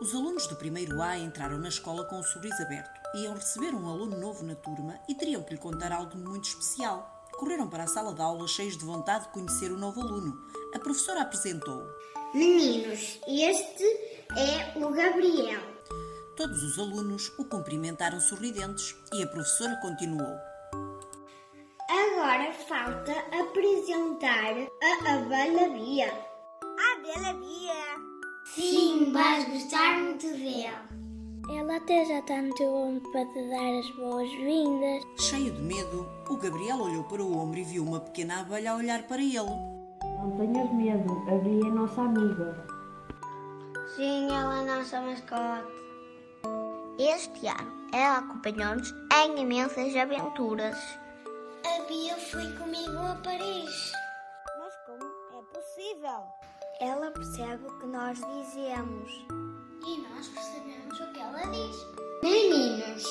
Os 0.00 0.14
alunos 0.14 0.46
do 0.46 0.56
primeiro 0.56 1.02
A 1.02 1.18
entraram 1.18 1.58
na 1.58 1.68
escola 1.68 2.06
com 2.06 2.18
o 2.18 2.24
sorriso 2.24 2.62
aberto. 2.62 2.98
Iam 3.16 3.34
receber 3.34 3.74
um 3.74 3.86
aluno 3.86 4.18
novo 4.18 4.42
na 4.46 4.54
turma 4.54 4.98
e 5.06 5.14
teriam 5.14 5.42
que 5.42 5.52
lhe 5.52 5.60
contar 5.60 5.92
algo 5.92 6.16
muito 6.16 6.48
especial. 6.48 7.28
Correram 7.32 7.68
para 7.68 7.84
a 7.84 7.86
sala 7.86 8.14
de 8.14 8.22
aula 8.22 8.48
cheios 8.48 8.78
de 8.78 8.84
vontade 8.84 9.24
de 9.24 9.32
conhecer 9.32 9.70
o 9.70 9.76
novo 9.76 10.00
aluno. 10.00 10.32
A 10.74 10.78
professora 10.78 11.20
apresentou. 11.20 11.86
Meninos, 12.32 13.20
este 13.28 13.84
é 14.38 14.72
o 14.78 14.90
Gabriel. 14.90 15.60
Todos 16.34 16.62
os 16.62 16.78
alunos 16.78 17.30
o 17.38 17.44
cumprimentaram 17.44 18.22
sorridentes 18.22 18.96
e 19.12 19.22
a 19.22 19.26
professora 19.26 19.76
continuou. 19.82 20.38
Agora 21.90 22.50
falta 22.54 23.12
apresentar 23.38 24.54
a 24.82 25.14
abelha 25.14 25.68
Bia. 25.68 26.10
A 26.62 26.92
abelha 26.94 27.34
Bia. 27.34 28.19
Sim, 28.54 29.12
vais 29.12 29.48
gostar 29.48 30.00
muito 30.00 30.26
dela. 30.26 30.88
Ela 31.56 31.76
até 31.76 32.04
já 32.04 32.18
está 32.18 32.42
no 32.42 32.52
teu 32.54 32.74
ombro 32.74 33.08
para 33.12 33.24
te 33.26 33.48
dar 33.48 33.78
as 33.78 33.90
boas-vindas. 33.96 35.04
Cheio 35.20 35.52
de 35.52 35.62
medo, 35.62 36.08
o 36.28 36.36
Gabriel 36.36 36.80
olhou 36.80 37.04
para 37.04 37.22
o 37.22 37.38
ombro 37.38 37.60
e 37.60 37.62
viu 37.64 37.84
uma 37.84 38.00
pequena 38.00 38.40
abelha 38.40 38.72
a 38.72 38.76
olhar 38.76 39.04
para 39.04 39.22
ele. 39.22 39.36
Não 39.38 40.36
tenhas 40.36 40.72
medo, 40.72 41.12
a 41.28 41.38
Bia 41.38 41.64
é 41.64 41.70
nossa 41.70 42.02
amiga. 42.02 42.66
Sim, 43.94 44.26
ela 44.32 44.62
é 44.62 44.64
nossa 44.64 45.00
mascote. 45.00 45.72
Este 46.98 47.46
ano, 47.46 47.88
ela 47.92 48.18
acompanhou-nos 48.18 48.92
em 49.14 49.40
imensas 49.40 49.94
aventuras. 49.94 50.76
A 51.64 51.82
Bia 51.86 52.16
foi 52.16 52.52
comigo 52.56 52.98
a 52.98 53.14
Paris. 53.22 53.92
Mas 54.58 54.74
como 54.86 55.04
é 55.38 55.42
possível? 55.54 56.39
Ela 56.80 57.10
percebe 57.10 57.62
o 57.66 57.78
que 57.78 57.86
nós 57.88 58.18
dizemos. 58.18 59.26
E 59.86 59.98
nós 59.98 60.28
percebemos 60.28 60.98
o 60.98 61.12
que 61.12 61.20
ela 61.20 61.42
diz. 61.50 61.86
Meninos, 62.22 63.04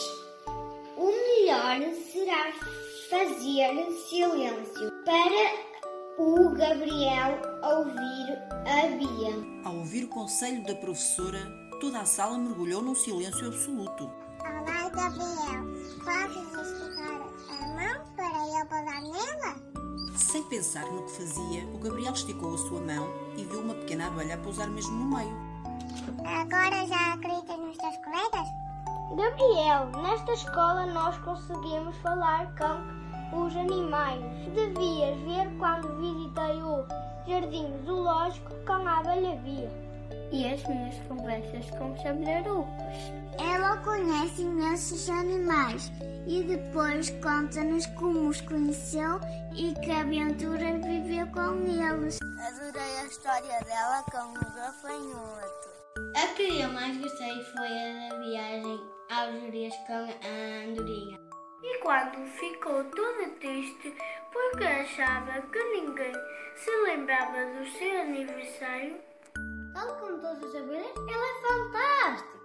o 0.98 1.06
melhor 1.06 1.94
será 2.12 2.52
fazer 3.12 3.92
silêncio 4.10 4.92
para 5.06 5.70
o 6.18 6.50
Gabriel 6.56 7.40
ouvir 7.64 8.40
a 8.66 8.88
Bia. 8.98 9.36
Ao 9.64 9.76
ouvir 9.76 10.06
o 10.06 10.10
conselho 10.10 10.66
da 10.66 10.74
professora, 10.74 11.40
toda 11.80 12.00
a 12.00 12.06
sala 12.06 12.40
mergulhou 12.40 12.82
num 12.82 12.96
silêncio 12.96 13.50
absoluto. 13.50 14.12
Olá, 14.40 14.90
Gabriel. 14.90 15.70
Podes 16.04 16.29
Sem 20.20 20.44
pensar 20.44 20.86
no 20.92 21.04
que 21.04 21.12
fazia, 21.12 21.66
o 21.74 21.78
Gabriel 21.78 22.14
esticou 22.14 22.54
a 22.54 22.58
sua 22.58 22.82
mão 22.82 23.08
e 23.38 23.44
viu 23.46 23.62
uma 23.62 23.74
pequena 23.74 24.08
abelha 24.08 24.38
pousar 24.38 24.68
mesmo 24.68 24.92
no 24.92 25.16
meio. 25.16 25.36
Agora 26.26 26.86
já 26.86 27.14
acreditas 27.14 27.58
nos 27.58 27.78
teus 27.78 27.96
colegas? 27.98 28.48
Gabriel, 29.16 30.04
nesta 30.04 30.34
escola 30.34 30.86
nós 30.88 31.18
conseguimos 31.20 31.96
falar 31.98 32.54
com 32.56 33.46
os 33.46 33.56
animais. 33.56 34.22
Devias 34.54 35.18
ver 35.22 35.58
quando 35.58 35.96
visitei 35.98 36.62
o 36.62 36.86
jardim 37.26 37.72
zoológico 37.86 38.54
com 38.68 38.74
a 38.74 39.00
abelha 39.00 39.36
Bia. 39.38 39.72
E 40.32 40.46
as 40.54 40.64
minhas 40.68 40.96
conversas 41.08 41.70
com 41.72 41.92
os 41.94 42.06
abelharucos. 42.06 43.20
Ela 43.40 43.78
conhece 43.78 44.42
imensos 44.42 45.10
animais 45.10 45.92
e 46.28 46.44
depois 46.44 47.10
conta-nos 47.22 47.86
como 47.88 48.30
os 48.30 48.42
conheceu 48.42 49.20
e 49.56 49.74
que 49.82 49.92
aventuras 49.92 50.86
viveu 50.86 51.26
com 51.28 51.56
eles. 51.66 52.20
Adorei 52.22 53.00
a 53.00 53.06
história 53.06 53.60
dela 53.66 54.04
com 54.12 54.32
o 54.32 54.56
gafanhoto. 54.56 55.70
A 56.16 56.28
que 56.36 56.62
eu 56.62 56.70
mais 56.70 56.98
gostei 56.98 57.44
foi 57.46 57.68
a 57.68 58.10
da 58.10 58.20
viagem 58.20 58.80
aos 59.10 59.42
Jurias 59.42 59.76
com 59.88 59.94
a 59.94 60.64
andorinha. 60.64 61.20
E 61.64 61.78
quando 61.80 62.26
ficou 62.28 62.84
toda 62.86 63.30
triste 63.40 63.94
porque 64.32 64.64
achava 64.64 65.42
que 65.42 65.64
ninguém 65.64 66.14
se 66.56 66.72
lembrava 66.86 67.46
do 67.54 67.66
seu 67.66 68.02
aniversário, 68.02 68.98
tal 69.74 69.96
como 69.96 70.20
todas 70.20 70.44
as 70.44 70.56
abelhas, 70.56 70.94
ela 70.96 71.26
é 71.26 71.42
fantástica 71.42 72.40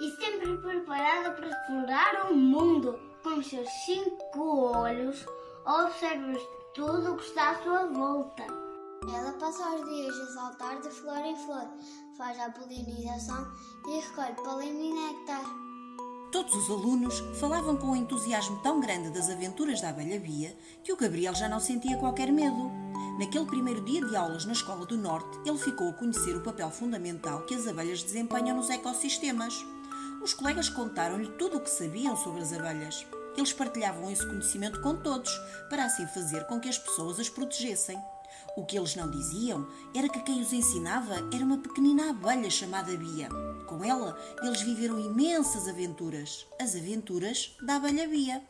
e 0.00 0.10
sempre 0.16 0.56
preparada 0.58 1.32
para 1.32 1.48
explorar 1.48 2.30
o 2.30 2.34
mundo. 2.34 2.98
Com 3.22 3.38
os 3.38 3.46
seus 3.50 3.68
cinco 3.84 4.72
olhos, 4.74 5.26
observa 5.66 6.40
tudo 6.74 7.12
o 7.12 7.16
que 7.18 7.24
está 7.24 7.50
à 7.50 7.62
sua 7.62 7.86
volta. 7.86 8.42
Ela 9.14 9.32
passa 9.32 9.74
os 9.74 9.84
dias 9.84 10.18
a 10.20 10.26
saltar 10.32 10.80
de 10.80 10.88
flor 10.88 11.18
em 11.18 11.36
flor, 11.36 11.68
faz 12.16 12.40
a 12.40 12.50
polinização 12.50 13.46
e 13.88 14.00
recolhe 14.00 14.34
pólen 14.36 14.70
e 14.70 14.92
néctar. 14.94 15.44
Todos 16.32 16.54
os 16.54 16.70
alunos 16.70 17.18
falavam 17.38 17.76
com 17.76 17.88
um 17.88 17.96
entusiasmo 17.96 18.62
tão 18.62 18.80
grande 18.80 19.10
das 19.10 19.28
aventuras 19.28 19.80
da 19.80 19.90
abelha 19.90 20.18
Bia 20.18 20.56
que 20.82 20.92
o 20.92 20.96
Gabriel 20.96 21.34
já 21.34 21.48
não 21.48 21.60
sentia 21.60 21.98
qualquer 21.98 22.32
medo. 22.32 22.70
Naquele 23.20 23.44
primeiro 23.44 23.82
dia 23.82 24.00
de 24.00 24.16
aulas 24.16 24.46
na 24.46 24.54
Escola 24.54 24.86
do 24.86 24.96
Norte, 24.96 25.38
ele 25.44 25.58
ficou 25.58 25.90
a 25.90 25.92
conhecer 25.92 26.34
o 26.34 26.40
papel 26.40 26.70
fundamental 26.70 27.42
que 27.42 27.54
as 27.54 27.66
abelhas 27.66 28.02
desempenham 28.02 28.56
nos 28.56 28.70
ecossistemas. 28.70 29.62
Os 30.22 30.32
colegas 30.32 30.70
contaram-lhe 30.70 31.28
tudo 31.32 31.58
o 31.58 31.60
que 31.60 31.68
sabiam 31.68 32.16
sobre 32.16 32.40
as 32.40 32.50
abelhas. 32.50 33.06
Eles 33.36 33.52
partilhavam 33.52 34.10
esse 34.10 34.26
conhecimento 34.26 34.80
com 34.80 34.96
todos, 34.96 35.30
para 35.68 35.84
assim 35.84 36.06
fazer 36.06 36.46
com 36.46 36.58
que 36.58 36.70
as 36.70 36.78
pessoas 36.78 37.20
as 37.20 37.28
protegessem. 37.28 38.02
O 38.56 38.64
que 38.64 38.78
eles 38.78 38.96
não 38.96 39.10
diziam 39.10 39.68
era 39.94 40.08
que 40.08 40.22
quem 40.22 40.40
os 40.40 40.54
ensinava 40.54 41.16
era 41.30 41.44
uma 41.44 41.58
pequenina 41.58 42.08
abelha 42.08 42.48
chamada 42.48 42.96
Bia. 42.96 43.28
Com 43.66 43.84
ela, 43.84 44.18
eles 44.42 44.62
viveram 44.62 44.98
imensas 44.98 45.68
aventuras, 45.68 46.46
as 46.58 46.74
aventuras 46.74 47.54
da 47.66 47.76
abelha 47.76 48.08
Bia. 48.08 48.42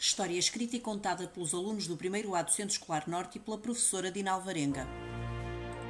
História 0.00 0.38
escrita 0.38 0.76
e 0.76 0.80
contada 0.80 1.26
pelos 1.26 1.52
alunos 1.52 1.88
do 1.88 1.96
primeiro 1.96 2.32
A 2.36 2.42
do 2.42 2.52
Centro 2.52 2.70
Escolar 2.70 3.08
Norte 3.08 3.36
e 3.36 3.40
pela 3.40 3.58
professora 3.58 4.12
Dina 4.12 4.30
Alvarenga. 4.30 4.86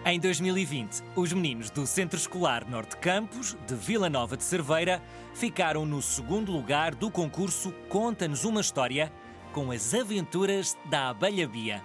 Em 0.02 0.18
2020, 0.18 1.02
os 1.14 1.30
meninos 1.34 1.68
do 1.68 1.86
Centro 1.86 2.18
Escolar 2.18 2.66
Norte 2.70 2.96
Campos, 2.96 3.54
de 3.66 3.74
Vila 3.74 4.08
Nova 4.08 4.34
de 4.34 4.44
Cerveira, 4.44 5.02
ficaram 5.34 5.84
no 5.84 6.00
segundo 6.00 6.50
lugar 6.50 6.94
do 6.94 7.10
concurso 7.10 7.70
Conta-nos 7.90 8.44
uma 8.44 8.62
História 8.62 9.12
com 9.52 9.70
as 9.70 9.92
aventuras 9.92 10.74
da 10.88 11.10
abelha 11.10 11.46
Bia. 11.46 11.84